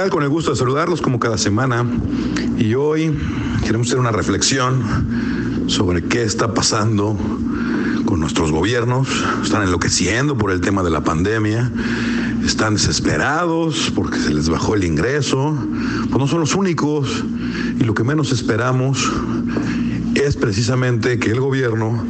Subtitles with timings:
[0.00, 0.08] tal?
[0.08, 1.84] Con el gusto de saludarlos como cada semana.
[2.56, 3.14] Y hoy
[3.66, 7.18] queremos hacer una reflexión sobre qué está pasando
[8.06, 9.08] con nuestros gobiernos.
[9.42, 11.70] Están enloqueciendo por el tema de la pandemia.
[12.42, 15.54] Están desesperados porque se les bajó el ingreso.
[16.08, 17.22] Pues no son los únicos.
[17.78, 19.06] Y lo que menos esperamos
[20.14, 22.02] es precisamente que el gobierno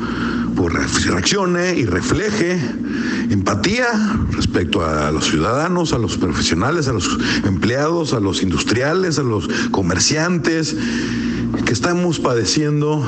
[0.54, 2.58] pues, reaccione y refleje
[3.30, 3.86] empatía
[4.32, 9.48] respecto a los ciudadanos, a los profesionales, a los empleados, a los industriales, a los
[9.70, 10.76] comerciantes
[11.64, 13.04] que estamos padeciendo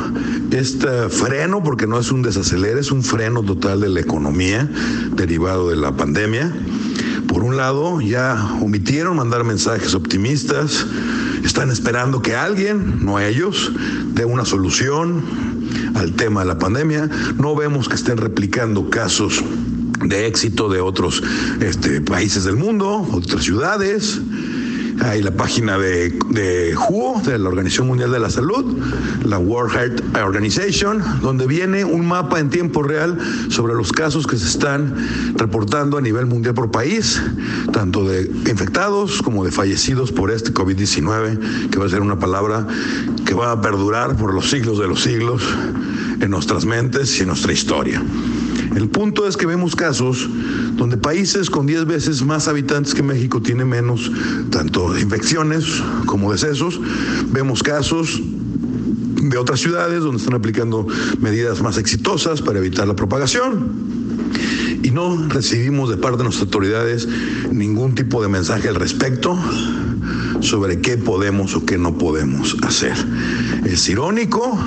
[0.51, 4.69] este freno, porque no es un desacelere, es un freno total de la economía
[5.15, 6.53] derivado de la pandemia.
[7.27, 10.87] Por un lado, ya omitieron mandar mensajes optimistas,
[11.45, 13.73] están esperando que alguien, no ellos,
[14.15, 15.52] dé una solución
[15.95, 17.09] al tema de la pandemia.
[17.39, 19.43] No vemos que estén replicando casos
[20.05, 21.23] de éxito de otros
[21.61, 24.21] este, países del mundo, otras ciudades.
[25.01, 26.13] Hay la página de,
[26.77, 28.77] WHO, de la Organización Mundial de la Salud,
[29.25, 34.37] la World Health Organization, donde viene un mapa en tiempo real sobre los casos que
[34.37, 34.95] se están
[35.37, 37.23] reportando a nivel mundial por país,
[37.73, 42.67] tanto de infectados como de fallecidos por este COVID-19, que va a ser una palabra
[43.25, 45.43] que va a perdurar por los siglos de los siglos
[46.21, 48.03] en nuestras mentes y en nuestra historia.
[48.77, 50.29] El punto es que vemos casos
[50.77, 54.11] donde países con 10 veces más habitantes que México tienen menos
[54.51, 56.81] tanto infecciones como decesos.
[57.31, 58.21] Vemos casos
[59.23, 60.87] de otras ciudades donde están aplicando
[61.21, 63.93] medidas más exitosas para evitar la propagación.
[64.83, 67.09] Y no recibimos de parte de nuestras autoridades
[67.53, 69.39] ningún tipo de mensaje al respecto
[70.43, 72.95] sobre qué podemos o qué no podemos hacer.
[73.65, 74.59] Es irónico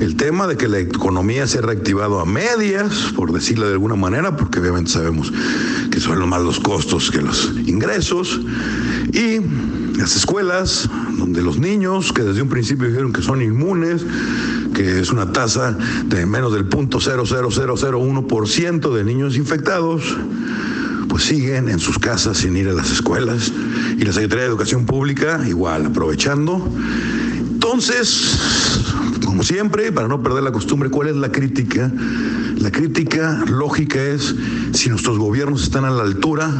[0.00, 3.94] el tema de que la economía se ha reactivado a medias, por decirlo de alguna
[3.94, 5.32] manera, porque obviamente sabemos
[5.90, 8.40] que son más los costos que los ingresos,
[9.12, 9.40] y
[9.98, 14.04] las escuelas, donde los niños, que desde un principio dijeron que son inmunes,
[14.74, 16.98] que es una tasa de menos del punto
[18.94, 20.16] de niños infectados,
[21.12, 23.52] pues siguen en sus casas sin ir a las escuelas.
[23.98, 26.66] Y la Secretaría de Educación Pública igual, aprovechando.
[27.38, 28.38] Entonces,
[29.22, 31.92] como siempre, para no perder la costumbre, ¿cuál es la crítica?
[32.56, 34.34] La crítica lógica es
[34.72, 36.50] si nuestros gobiernos están a la altura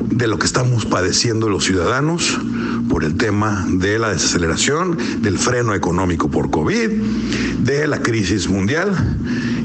[0.00, 2.40] de lo que estamos padeciendo los ciudadanos
[2.88, 6.88] por el tema de la desaceleración, del freno económico por COVID,
[7.58, 9.18] de la crisis mundial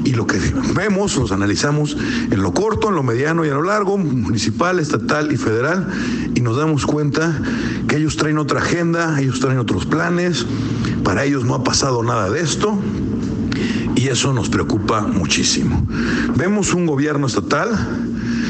[0.04, 0.38] y lo que
[0.74, 1.96] vemos, los analizamos
[2.30, 5.88] en lo corto, en lo mediano y en lo largo, municipal, estatal y federal,
[6.34, 7.40] y nos damos cuenta
[7.88, 10.46] que ellos traen otra agenda, ellos traen otros planes,
[11.04, 12.78] para ellos no ha pasado nada de esto,
[13.96, 15.86] y eso nos preocupa muchísimo.
[16.36, 17.68] Vemos un gobierno estatal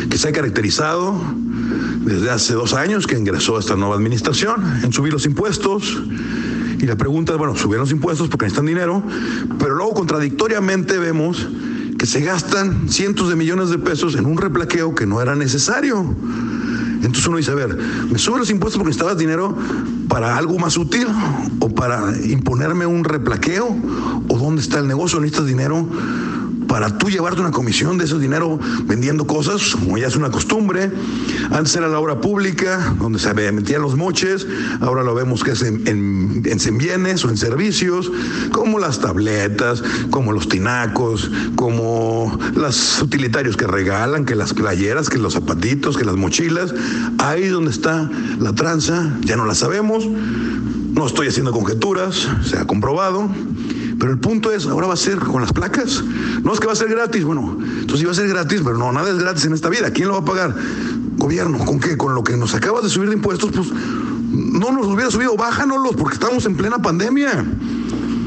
[0.09, 1.21] que se ha caracterizado
[2.05, 6.03] desde hace dos años que ingresó esta nueva administración en subir los impuestos,
[6.81, 9.03] y la pregunta es, bueno, subieron los impuestos porque necesitan dinero,
[9.59, 11.47] pero luego contradictoriamente vemos
[11.99, 16.17] que se gastan cientos de millones de pesos en un replaqueo que no era necesario.
[17.03, 17.77] Entonces uno dice, a ver,
[18.11, 19.57] ¿me suben los impuestos porque necesitabas dinero
[20.09, 21.07] para algo más útil
[21.61, 23.77] o para imponerme un replaqueo?
[24.29, 25.21] ¿O dónde está el negocio?
[25.21, 25.87] ¿Necesitas dinero
[26.71, 30.89] para tú llevarte una comisión de ese dinero vendiendo cosas, como ya es una costumbre.
[31.51, 34.47] Antes era la obra pública, donde se metían los moches,
[34.81, 38.13] ahora lo vemos que es en, en, bienes o en servicios,
[38.53, 45.19] como las tabletas, como los tinacos, como los utilitarios que regalan, que las playeras, que
[45.19, 46.73] los zapatitos, que las mochilas.
[47.19, 50.07] Ahí donde está la tranza, ya no la sabemos.
[50.07, 53.29] No estoy haciendo conjeturas, se ha comprobado.
[54.01, 56.03] Pero el punto es, ahora va a ser con las placas.
[56.43, 57.23] No es que va a ser gratis.
[57.23, 59.91] Bueno, entonces iba a ser gratis, pero no, nada es gratis en esta vida.
[59.91, 60.57] ¿Quién lo va a pagar?
[61.19, 61.59] Gobierno.
[61.59, 61.99] ¿Con qué?
[61.99, 65.97] Con lo que nos acabas de subir de impuestos, pues no nos hubiera subido, bájanoslos,
[65.97, 67.45] porque estamos en plena pandemia.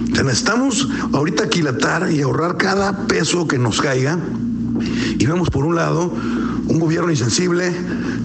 [0.10, 4.20] necesitamos ahorita aquilatar y ahorrar cada peso que nos caiga.
[5.18, 6.14] Y vemos por un lado
[6.68, 7.74] un gobierno insensible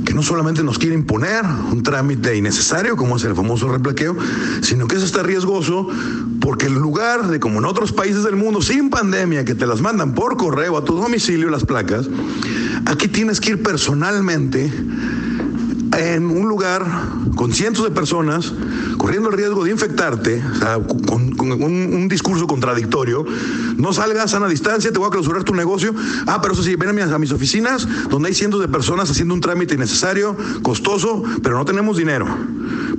[0.09, 4.17] que no solamente nos quiere imponer un trámite innecesario, como es el famoso replaqueo,
[4.63, 5.87] sino que eso está riesgoso
[6.41, 9.83] porque en lugar de, como en otros países del mundo, sin pandemia, que te las
[9.83, 12.09] mandan por correo a tu domicilio las placas,
[12.87, 14.73] aquí tienes que ir personalmente
[15.99, 16.87] en un lugar
[17.35, 18.53] con cientos de personas
[18.97, 23.25] corriendo el riesgo de infectarte, o sea, con, un, discurso contradictorio,
[23.77, 25.95] no salgas a sana distancia, te voy a clausurar tu negocio.
[26.27, 29.35] Ah, pero eso sí, ven a a mis oficinas donde hay cientos de personas haciendo
[29.35, 32.27] un trámite innecesario, costoso, pero no tenemos dinero.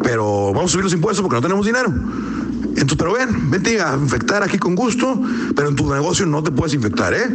[0.04, 1.94] Pero vamos a subir los impuestos porque no tenemos dinero.
[2.64, 5.22] Entonces, pero ven, vente a infectar aquí con gusto,
[5.56, 7.28] pero en tu negocio no te puedes infectar, ¿eh?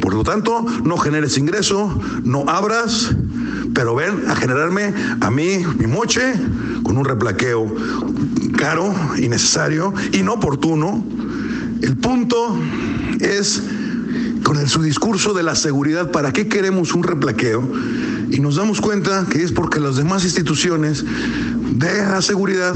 [0.00, 3.14] Por lo tanto, no generes ingreso, no abras,
[3.74, 6.32] pero ven a generarme a mí mi moche
[6.82, 7.72] con un replaqueo
[8.56, 11.04] caro, innecesario, inoportuno.
[11.80, 12.58] El punto
[13.20, 13.62] es
[14.42, 17.68] con el, su discurso de la seguridad, ¿para qué queremos un replaqueo?
[18.30, 21.04] Y nos damos cuenta que es porque las demás instituciones
[21.72, 22.74] de la seguridad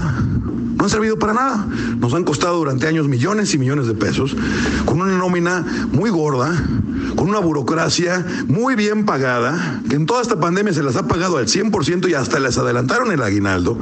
[0.82, 1.64] no han servido para nada.
[2.00, 4.34] Nos han costado durante años millones y millones de pesos,
[4.84, 6.60] con una nómina muy gorda,
[7.14, 11.36] con una burocracia muy bien pagada, que en toda esta pandemia se las ha pagado
[11.36, 13.78] al 100% y hasta les adelantaron el aguinaldo.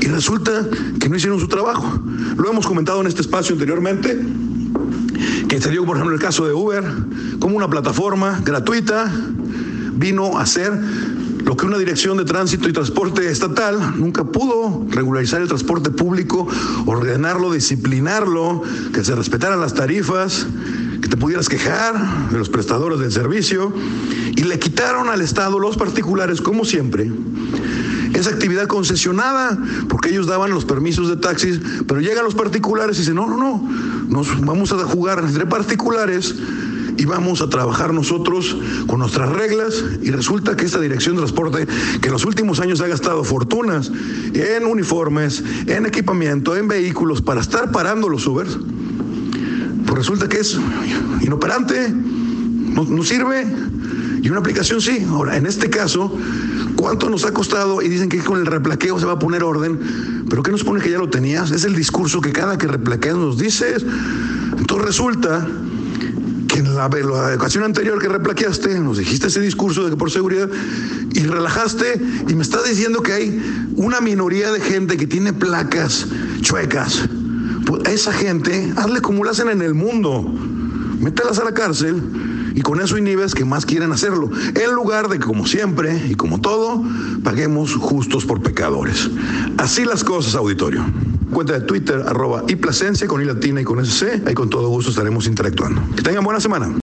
[0.00, 0.66] Y resulta
[0.98, 2.00] que no hicieron su trabajo.
[2.38, 4.18] Lo hemos comentado en este espacio anteriormente,
[5.46, 6.84] que se dio, por ejemplo, el caso de Uber,
[7.38, 9.12] como una plataforma gratuita
[9.92, 10.72] vino a ser
[11.48, 16.46] lo que una dirección de tránsito y transporte estatal nunca pudo regularizar el transporte público,
[16.84, 18.62] ordenarlo, disciplinarlo,
[18.92, 20.46] que se respetaran las tarifas,
[21.00, 23.72] que te pudieras quejar de los prestadores del servicio,
[24.36, 27.10] y le quitaron al Estado, los particulares, como siempre,
[28.12, 29.58] esa actividad concesionada,
[29.88, 33.38] porque ellos daban los permisos de taxis, pero llegan los particulares y dicen, no, no,
[33.38, 33.70] no,
[34.10, 36.34] nos vamos a jugar entre particulares
[36.98, 38.56] y vamos a trabajar nosotros
[38.86, 41.66] con nuestras reglas y resulta que esta dirección de transporte
[42.00, 43.90] que en los últimos años ha gastado fortunas
[44.34, 48.58] en uniformes, en equipamiento, en vehículos para estar parando los Ubers,
[49.86, 50.58] pues resulta que es
[51.22, 53.46] inoperante, no, no sirve
[54.22, 55.06] y una aplicación sí.
[55.08, 56.12] Ahora, en este caso,
[56.76, 57.80] ¿cuánto nos ha costado?
[57.80, 60.80] Y dicen que con el replaqueo se va a poner orden, pero ¿qué nos pone
[60.82, 61.52] que ya lo tenías?
[61.52, 63.86] Es el discurso que cada que replaqueas nos dices.
[64.58, 65.46] Entonces resulta
[66.58, 70.48] en la, la ocasión anterior que replaqueaste, nos dijiste ese discurso de que por seguridad
[71.12, 76.06] y relajaste y me estás diciendo que hay una minoría de gente que tiene placas
[76.40, 77.08] chuecas.
[77.66, 80.22] Pues a esa gente, hazle como lo hacen en el mundo.
[81.00, 82.02] Mételas a la cárcel
[82.54, 86.14] y con eso inhibes que más quieren hacerlo, en lugar de que como siempre y
[86.16, 86.82] como todo,
[87.22, 89.08] paguemos justos por pecadores.
[89.58, 90.84] Así las cosas, auditorio.
[91.32, 92.56] Cuenta de Twitter, arroba y
[93.06, 95.82] con I latina y con SC, ahí con todo gusto estaremos interactuando.
[95.94, 96.68] Que tengan buena semana.